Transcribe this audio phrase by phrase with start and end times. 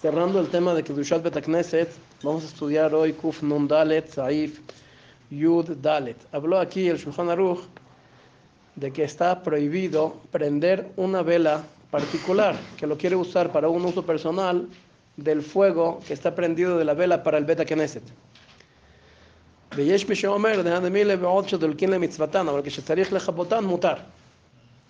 [0.00, 1.90] Cerrando el tema de Kedushat Betakneset,
[2.22, 4.60] vamos a estudiar hoy Kuf Nun Dalet, Saif
[5.30, 6.16] Yud Dalet.
[6.32, 7.60] Habló aquí el Shulchan Aruch
[8.76, 14.06] de que está prohibido prender una vela particular, que lo quiere usar para un uso
[14.06, 14.68] personal
[15.16, 18.04] del fuego que está prendido de la vela para el Beta Knesset.
[19.76, 23.94] ויש מי שאומר, דהנה מילה בעוד שדולקין למצוותן, אבל כשצריך לכבותן מותר.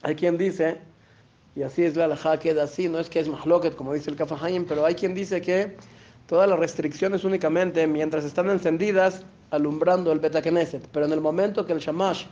[0.04, 0.76] Hay quien dice,
[1.55, 4.15] y así es la halajá, queda así, no es que es mahloket, como dice el
[4.15, 5.75] Kafahaim, pero hay quien dice que
[6.27, 11.65] todas las restricciones únicamente mientras están encendidas, alumbrando el Beta Knesset, pero en el momento
[11.65, 12.25] que el Shamash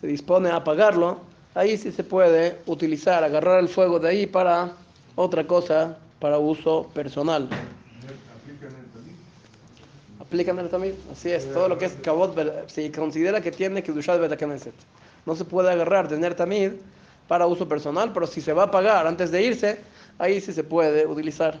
[0.00, 1.20] se dispone a apagarlo,
[1.54, 4.72] ahí sí se puede utilizar, agarrar el fuego de ahí para
[5.14, 7.48] otra cosa, para uso personal.
[10.18, 12.36] Aplican el tamid, así es, todo lo que es kabot,
[12.66, 14.74] se considera que tiene que dushar Beta Knesset.
[15.24, 16.72] No se puede agarrar, tener tamid
[17.28, 19.80] para uso personal, pero si se va a pagar antes de irse,
[20.18, 21.60] ahí sí se puede utilizar.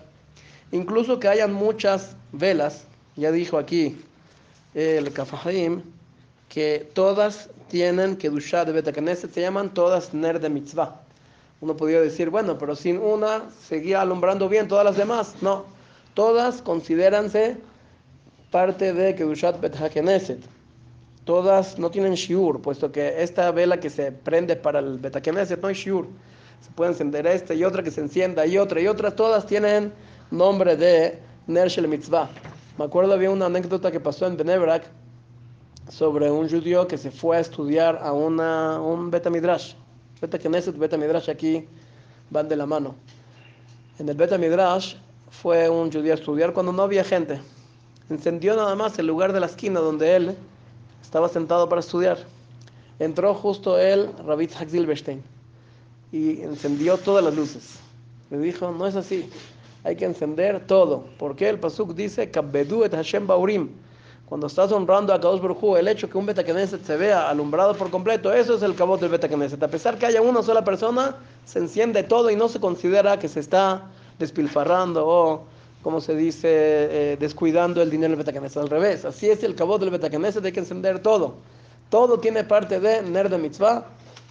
[0.72, 2.86] Incluso que hayan muchas velas,
[3.16, 3.96] ya dijo aquí
[4.74, 5.82] el Kafahim,
[6.48, 11.00] que todas tienen que dushar de Beta Knesset, se llaman todas ner de mitzvah.
[11.60, 15.34] Uno podría decir, bueno, pero sin una seguía alumbrando bien todas las demás.
[15.40, 15.64] No,
[16.14, 17.56] todas considéranse
[18.50, 19.74] parte de Kedushat Bet.
[21.26, 25.60] Todas no tienen shiur, puesto que esta vela que se prende para el Bet HaKnesset
[25.60, 26.06] no hay shiur.
[26.60, 29.10] Se puede encender esta y otra que se encienda y otra y otra.
[29.10, 29.92] Todas tienen
[30.30, 32.30] nombre de Ner Shel Mitzvah.
[32.78, 34.84] Me acuerdo había una anécdota que pasó en Benebrak
[35.90, 39.74] sobre un judío que se fue a estudiar a una, un Bet Midrash.
[40.20, 41.66] Bet Knesset, Bet Midrash aquí
[42.30, 42.94] van de la mano.
[43.98, 44.94] En el Bet Midrash
[45.28, 47.40] fue un judío a estudiar cuando no había gente
[48.08, 50.36] encendió nada más el lugar de la esquina donde él
[51.06, 52.18] estaba sentado para estudiar.
[52.98, 55.22] Entró justo él, Rabbi Hack Silverstein,
[56.10, 57.78] y encendió todas las luces.
[58.30, 59.30] Le dijo, no es así,
[59.84, 61.04] hay que encender todo.
[61.16, 63.68] Porque el Pasuk dice, et Hashem Baurim.
[64.28, 67.88] Cuando estás honrando a Kadosh Baruj el hecho que un Betakeneset se vea alumbrado por
[67.90, 69.62] completo, eso es el cabot del Betakeneset.
[69.62, 71.14] A pesar que haya una sola persona,
[71.44, 73.84] se enciende todo y no se considera que se está
[74.18, 75.44] despilfarrando o
[75.86, 78.60] como se dice, eh, descuidando el dinero del Betakeneset.
[78.60, 81.36] Al revés, así es el cabot del Betakeneset, hay que encender todo.
[81.90, 83.86] Todo tiene parte de Ner de Mitzvah.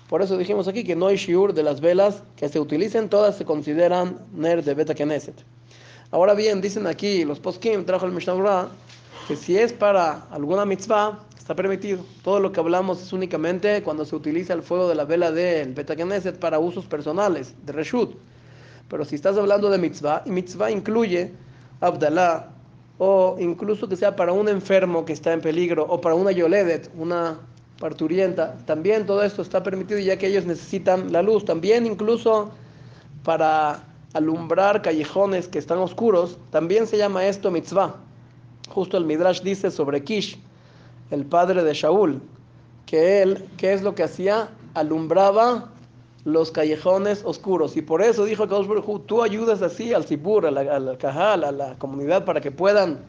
[0.09, 3.38] Por eso dijimos aquí que no hay shiur de las velas que se utilicen, todas
[3.38, 5.45] se consideran Ner de Betakeneset.
[6.11, 8.67] Ahora bien, dicen aquí los poskim, trajo el Mishnah
[9.25, 12.03] que si es para alguna mitzvah, está permitido.
[12.22, 15.73] Todo lo que hablamos es únicamente cuando se utiliza el fuego de la vela del
[15.73, 18.13] Betakeneset para usos personales, de Reshut.
[18.89, 21.44] Pero si estás hablando de mitzvah, y mitzvah incluye
[21.81, 22.49] Abdalá,
[22.97, 26.89] o incluso que sea para un enfermo que está en peligro, o para una yoledet,
[26.97, 27.39] una
[27.79, 31.43] parturienta, también todo esto está permitido ya que ellos necesitan la luz.
[31.45, 32.51] También incluso
[33.23, 37.95] para alumbrar callejones que están oscuros, también se llama esto mitzvah.
[38.69, 40.39] Justo el Midrash dice sobre Kish,
[41.11, 42.21] el padre de Shaul,
[42.85, 44.49] que él, ¿qué es lo que hacía?
[44.73, 45.69] Alumbraba
[46.25, 47.77] los callejones oscuros.
[47.77, 48.67] Y por eso dijo Kadosh
[49.05, 52.99] tú ayudas así al Sibur, al, al Cajal, a la comunidad para que puedan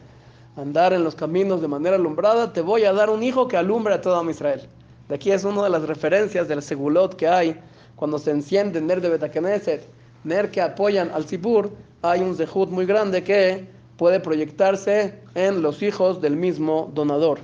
[0.55, 3.93] andar en los caminos de manera alumbrada, te voy a dar un hijo que alumbre
[3.93, 4.61] a todo Israel.
[5.07, 7.59] De aquí es una de las referencias del segulot que hay
[7.95, 9.87] cuando se enciende Ner de Betakeneset,
[10.23, 13.67] Ner que apoyan al Sibur, hay un zehut muy grande que
[13.97, 17.39] puede proyectarse en los hijos del mismo donador.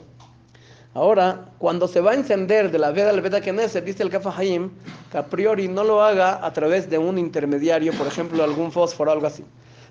[0.95, 4.69] Ahora, cuando se va a encender de la veda al Beta Knesset, dice el Kafahaim,
[5.11, 9.09] que a priori no lo haga a través de un intermediario, por ejemplo, algún fósforo
[9.09, 9.43] o algo así,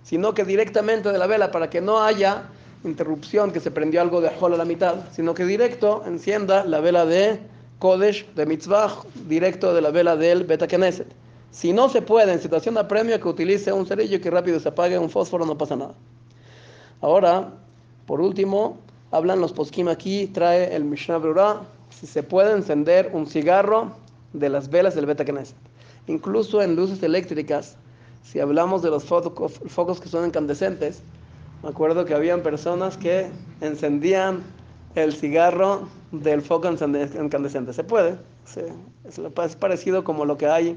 [0.04, 2.44] sino que directamente de la vela, para que no haya
[2.84, 6.78] interrupción, que se prendió algo de ajol a la mitad, sino que directo encienda la
[6.78, 7.40] vela de
[7.80, 8.94] Kodesh, de Mitzvah,
[9.26, 11.08] directo de la vela del Beta Knesset.
[11.50, 14.68] Si no se puede, en situación de apremio, que utilice un cerillo que rápido se
[14.68, 15.94] apague, un fósforo, no pasa nada.
[17.00, 17.54] Ahora,
[18.06, 18.78] por último,
[19.12, 23.92] hablan los poskim aquí, trae el Mishnah Brura, si se puede encender un cigarro
[24.32, 25.56] de las velas del Beta Knesset.
[26.08, 27.76] Incluso en luces eléctricas,
[28.24, 31.02] si hablamos de los focos, que son incandescentes,
[31.62, 33.28] me acuerdo que habían personas que
[33.60, 34.42] encendían
[34.94, 37.72] el cigarro del foco incandescente.
[37.72, 38.16] Se puede,
[39.04, 40.76] es parecido como lo que hay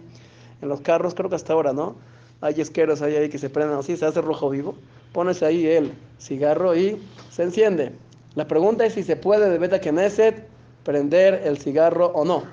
[0.62, 1.96] en los carros, creo que hasta ahora, ¿no?
[2.42, 4.76] Hay esqueros ahí, ahí que se prenden así, se hace rojo vivo,
[5.14, 7.02] pones ahí el cigarro y
[7.32, 7.94] se enciende.
[8.36, 10.48] La pregunta es si se puede de Beta Knesset
[10.84, 12.44] prender el cigarro o no.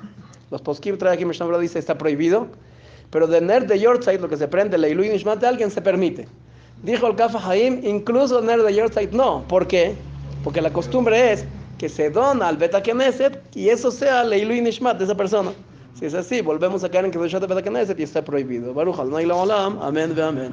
[0.50, 2.48] Los poskim trae aquí, Mishnah dice está prohibido,
[3.10, 5.82] pero de Ner de Yortzeit, lo que se prende, la Ilu Nishmat de alguien se
[5.82, 6.28] permite.
[6.82, 9.44] Dijo el Kafa Haim, incluso Ner de Yortzeit no.
[9.48, 9.94] ¿Por qué?
[10.44, 11.44] Porque la costumbre es
[11.78, 15.52] que se dona al Beta Knesset y eso sea la Ilu Nishmat de esa persona.
[16.02, 18.74] Si es así, volvemos a caer en que Kedushat Betakeneset y está prohibido.
[18.74, 20.52] Baruch al Olam, amén ve amén.